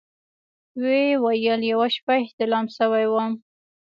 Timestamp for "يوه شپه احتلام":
1.71-2.65